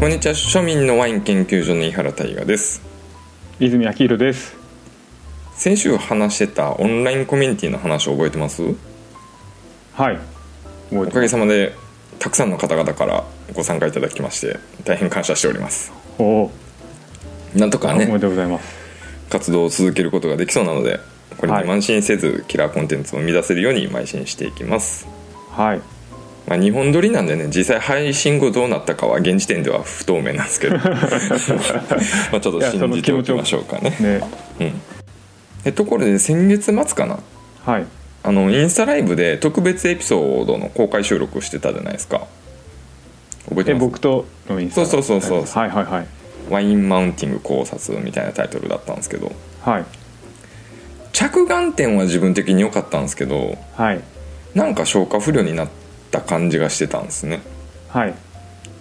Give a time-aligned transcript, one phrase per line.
[0.00, 0.32] こんにちは。
[0.32, 2.80] 庶民のワイン研究所の井原大我です。
[3.60, 4.56] 泉明宏です。
[5.52, 8.62] 先週話してたオンラインコミュニティの話を覚えてます？
[9.92, 10.18] はい。
[10.90, 11.74] おかげさまで
[12.18, 15.92] たくさんの方々からご参加いただきまして大変感謝しております。
[16.18, 16.50] おお。
[17.54, 18.74] なんとかねおめでとうございます。
[19.28, 20.98] 活動を続けることができそうなので
[21.36, 21.66] これにはい。
[21.66, 25.06] 慢心せずキラーコンテンツを生み出せるように邁進していきます、
[25.50, 25.82] はい
[26.46, 30.76] まあ、2本撮りなんでね実際配信後どうなったかは現時点では不透明なんですけど。
[30.82, 33.96] まあちょっと信じておきましょうかね。
[34.00, 34.20] ね。
[34.60, 34.80] うん。
[35.64, 37.18] えところで先月末かな。
[37.64, 37.84] はい。
[38.22, 42.22] あのインスタライブで特別エピソードの公開収録をしてたじゃないですか。
[43.48, 43.84] 覚えてます？
[43.84, 44.86] え僕とのインスタ。
[44.86, 46.06] そうそうそうそうはいはいはい。
[46.50, 49.30] ワインマウンティング考察みたいなタイトルだったんですけど。
[49.62, 49.84] はい。
[51.12, 53.56] 着眼点は自分的に良かったんですけど。
[53.76, 54.00] はい。
[54.54, 55.68] なんか消化不良になっ
[56.10, 57.40] た感じがしてたんですね。
[57.88, 58.14] はい。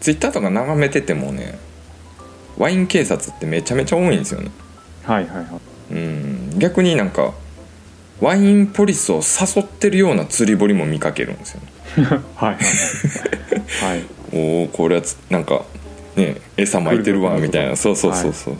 [0.00, 1.58] ツイッターとか眺めててもね
[2.58, 4.50] ワイン警察ってめちゃめちゃ多いんですよね。
[5.04, 5.94] はいはいはい。
[5.94, 6.58] うん。
[6.58, 7.32] 逆になんか
[8.20, 11.68] ワインポリスを誘ってるような釣り堀も見かけるんですよね。
[12.36, 12.52] はい。
[12.52, 12.54] はい。
[12.56, 15.64] はいはいおおこれはつなんか
[16.16, 17.76] ね餌撒いてるわみたいな。
[17.76, 18.56] そうそうそうそう、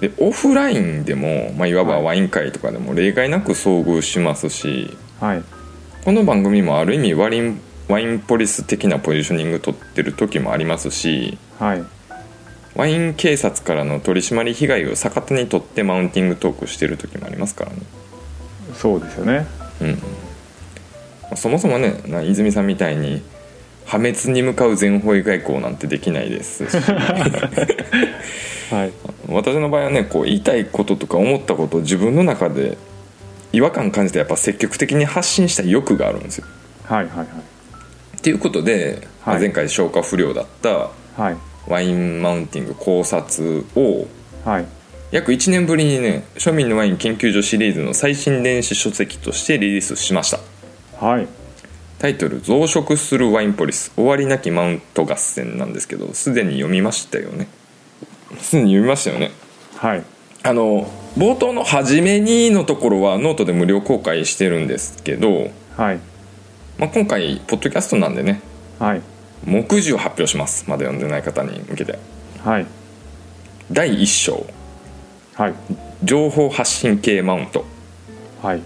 [0.00, 5.42] でオフラインでも、まあ、いわばワイン会とかでも例外なく遭遇しますし、はい
[6.08, 11.84] この番組もある意味ワインワインポリス的なポジショニング取ってる時もありますしはい。
[12.74, 17.80] ワイン警察からの取り締まり被害を逆手に取ってマウンティングトークしてる時もありますからね。
[18.72, 19.46] そうですよね。
[19.82, 19.90] うん。
[19.90, 19.96] ま
[21.32, 23.20] あそもそもねな泉さんみたいに
[23.84, 26.72] 破滅に向かう全方位外交なんてできないですし。
[28.72, 28.92] はい。
[29.28, 32.78] 私の場合はねこう言いたいこととか思ったことを自分の中で
[33.52, 36.46] 違和感感じてやっぱ積極的に発信したい欲があるんですよ。
[36.84, 37.26] はいはいはい。
[38.18, 41.36] っていうことで、まあはい前回消化不良だったはい。
[41.66, 44.06] ワインマウンティング考察を
[44.44, 44.66] はい。
[45.10, 50.40] 約1年ぶりにね庶民のワイン研究所シリーズの最新電子書籍としてリリースしました。
[51.04, 51.28] はい。
[51.98, 57.48] タイトル「増殖するワインポリス終わりなきマウント合戦」なんですけどすでに読みましたよね。
[58.40, 59.30] すでに読みましたよね。
[59.76, 60.04] はい。
[60.42, 65.98] あの冒頭の「初めに」のところはノートで無料公開してるんですけど、はい。
[66.78, 68.40] まあ、今回ポッドキャストなんでね
[68.78, 69.02] はい。
[69.44, 70.64] 目次を発表します。
[70.68, 71.98] まだ読んでない方に向けて。
[72.44, 72.66] はい。
[73.72, 74.46] 第1章。
[75.34, 75.54] はい。
[76.04, 77.64] 情報発信系マウント。
[78.40, 78.62] はい。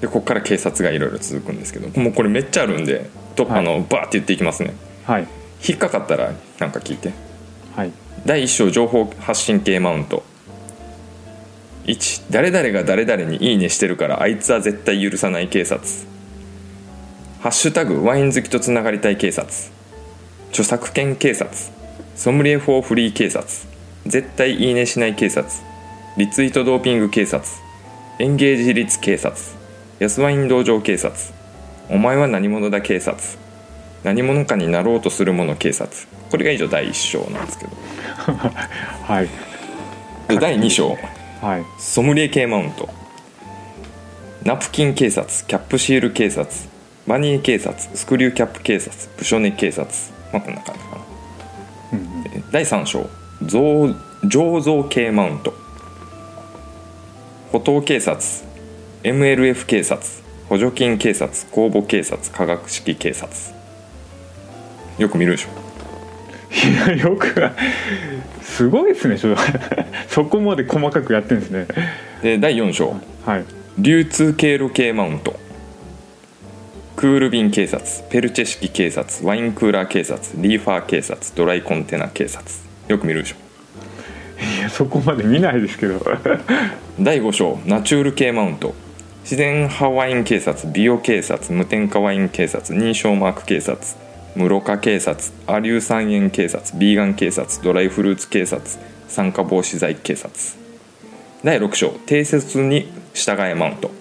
[0.00, 3.58] でここから警察がいろいろ続くんですけどもうこれめっちゃあるんでと、はい。
[3.60, 4.74] あのバーって言っていきますね。
[5.04, 5.28] はい。
[5.64, 7.12] 引っかかったらなんか聞いて。
[7.76, 7.92] はい。
[8.26, 10.24] 第1章情報発信系マウント
[11.84, 15.86] 1誰々が誰々に「いいね」してるからあいつは絶対許さない警察
[17.40, 19.52] 「ハッシュタグワイン好きとつながりたい警察」
[20.54, 21.50] 著作権警察。
[22.14, 23.44] ソムリエ・フォー・フリー警察。
[24.06, 25.52] 絶対いいねしない警察。
[26.16, 27.42] リツイートドーピング警察。
[28.20, 29.34] エンゲージ率警察。
[29.98, 31.12] 安ワイン道場警察。
[31.90, 33.20] お前は何者だ警察。
[34.04, 36.06] 何者かになろうとする者警察。
[36.30, 37.72] これが以上第1章なんですけど。
[39.12, 39.28] はい。
[40.28, 40.96] で第2章
[41.44, 41.64] はい。
[41.78, 42.88] ソムリエ系マウント。
[44.44, 46.50] ナプキン警察キャップシール警察
[47.06, 49.86] バニー警察スクリューキャップ警察ブショネ警察。
[50.32, 51.02] まあこんな感じかな。
[51.92, 53.10] うん第3章。
[53.44, 53.60] 造
[54.22, 55.52] 醸造系マウント。
[57.52, 58.18] 補当警察
[59.02, 60.00] MLF 警察
[60.48, 63.30] 補助金警察公募警察科学式警察。
[64.96, 65.64] よく見るでしょ。
[66.66, 67.50] いやよく
[68.54, 69.18] すごいですね
[70.06, 71.66] そこまで細かくやってるんですね。
[72.22, 72.96] で第4章。
[73.26, 73.44] はい。
[73.80, 75.34] 流通経路系マウント。
[76.94, 77.84] クール便警察。
[78.10, 79.26] ペルチェ式警察。
[79.26, 80.30] ワインクーラー警察。
[80.36, 81.32] リーファー警察。
[81.34, 82.44] ドライコンテナ警察。
[82.86, 83.36] よく見るでしょ。
[84.60, 86.00] いやそこまで見ないですけど。
[87.00, 87.58] 第5章。
[87.66, 88.72] ナチュール系マウント。
[89.24, 90.72] 自然派ワイン警察。
[90.72, 91.52] 美容警察。
[91.52, 92.72] 無添加ワイン警察。
[92.72, 94.03] 認証マーク警察
[94.36, 98.68] 無ろ過警察アリュー酸塩警察ビーガン警察ドライフルーツ警察
[99.06, 100.34] 酸化防止剤警察。
[101.44, 103.92] 第6章定説に従えマウント。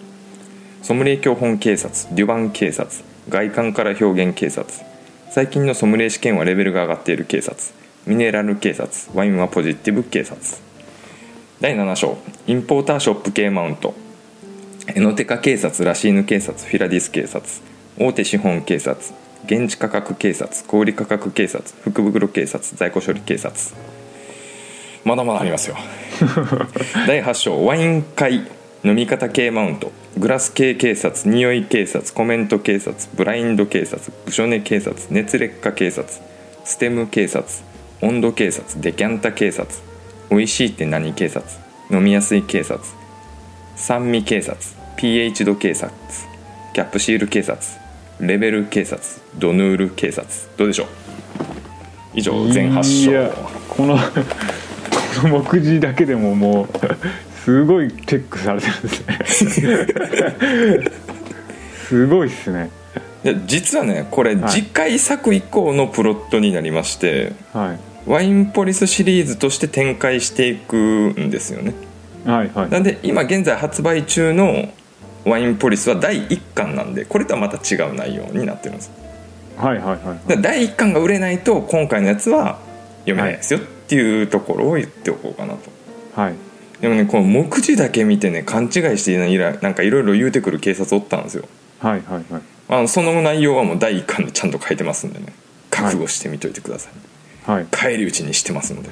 [0.81, 4.83] ソムリエ教本警察デュバン警察外観から表現警察。
[5.30, 7.71] 最近のソムリエ試験はレベルが上がっている警察。
[8.07, 10.41] ミネラル警察ワインはポジティブ警察。
[11.62, 13.94] 第7章インポーターショップ系マウント。
[14.88, 17.44] エノテカ警察ラシーヌ警察フィラディス警察
[18.00, 19.13] 大手資本警察。
[19.45, 23.54] 現地価格警察小売価格警察福袋警察在庫処理警察。
[25.04, 25.75] まだまだありますよ。
[27.07, 28.48] 第8章ワイン会
[28.84, 29.92] 飲み方系マウント。
[30.18, 36.07] グラス系警察匂い警察コメント警察ブラインド警察部署ネ警察熱劣化警察
[36.63, 37.44] ステム警察
[38.01, 39.68] 温度警察デキャンタ警察
[40.30, 41.44] 美味しいって何警察
[41.90, 42.80] 飲みやすい警察
[43.75, 44.56] 酸味警察
[44.98, 45.92] pH 度警察
[46.74, 47.82] キャップシール警察
[48.27, 49.01] レベル警察
[49.37, 50.27] ドヌール警察
[50.57, 50.87] どうでしょう？
[52.15, 53.41] 以上全8いや章
[53.75, 53.97] この
[55.21, 56.67] この目次だけでももう
[57.43, 58.81] すごいチェックされてるん
[59.17, 60.91] ですね。
[61.87, 62.69] すごいっすね。
[63.23, 64.51] で実はねこれはい。
[64.51, 68.09] 次回作以降のプロットになりまして、はい。
[68.09, 71.73] ワインポリスシリーズとして展開していくんですよね
[72.25, 74.67] はいはいなんで今現在発売中の
[75.25, 78.91] ワインポリスは第1巻なんでこれとはまた違う内容になってるんです
[79.57, 79.99] はいはいはい。
[79.99, 82.59] だから第1巻が売れないと今回のやつは
[83.01, 85.69] 読めないですよっていうところを言っておこうかなと。
[86.15, 86.35] はい。
[86.81, 91.45] でもねこの目次だけ見てね勘違いしていらなんかいろいろ言うてくる警察おったんですよ。
[91.79, 92.41] はいはいはい。
[92.69, 95.27] あのその内容はもう第1巻でちゃんと書いてますんでね。
[95.69, 96.89] 覚悟してみといてくださ
[97.47, 97.67] い、はい。
[97.71, 98.89] 返り討ちにしてますので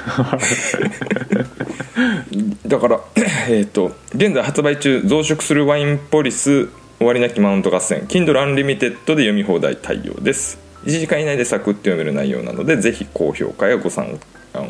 [2.66, 3.00] だから
[3.48, 6.68] えっと現在発売中増殖するワインポリス
[6.98, 10.58] 終わりなきマウント合戦 Kindle Unlimited で読み放題対応です。
[10.84, 14.18] 1時間以内でサクッと読める内容なのでぜひ高評価やご参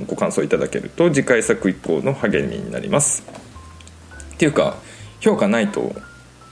[0.07, 3.25] ご感想いただけると次回作以降の励みになります。
[4.35, 4.77] っていうか
[5.21, 5.95] 評価ないと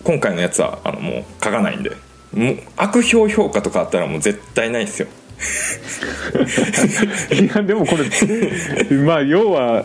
[0.05, 1.91] 今回のやつはあのもう書かないんで
[2.33, 5.09] もう悪評評価とかあったらもう絶対ないですよ。
[7.33, 9.85] いやでもこれまあ要は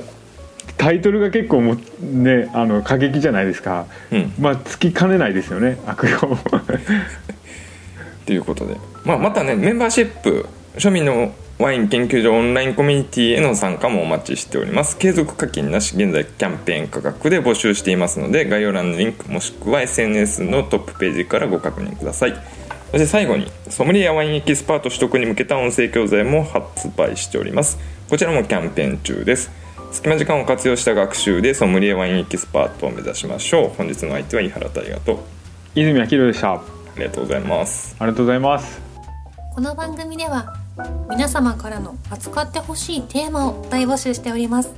[0.77, 4.33] タイトルが結構もねあの過激じゃないですか、うん。
[4.39, 6.19] まあつきかねないですよね悪用。
[8.25, 14.97] ということで、まあ、またねメンバーシップ庶民のワイン研究所オンラインコミュニティへの参加もお待ちしております。
[14.97, 22.33] 継続課金なし現在キャンペーン価格で募集していますので概要欄のリンクもしくは SNS のトップページからご確認ください
[22.93, 27.79] そして最後にソムリエワインエキスパート取得に向けた音声教材も発売しております。
[28.07, 29.49] こちらもキャンペーン中です。
[29.91, 33.69] 隙間時間を活用した学習でソムリエワインエキスパートを目指しましょう。
[33.69, 35.25] 本日の相手は井原大河と
[35.73, 36.51] 泉明宏でした。
[36.51, 36.61] ああ
[36.99, 37.95] りがとうございます。
[37.99, 38.79] りがとうございます。
[39.55, 40.55] この番組では
[41.09, 44.71] 皆様からの扱ってほしいテーマを大募集しております。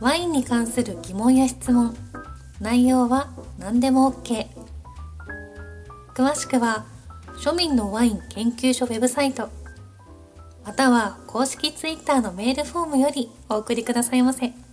[0.00, 1.96] ワインに関する疑問や質問
[2.60, 4.53] 内容は何でも OK
[6.14, 6.84] 詳しくは
[7.38, 9.48] 庶民のワイン研究所ウェブサイト
[10.64, 14.63] または公式 Twitter のメールフォームよりお送りくださいませ。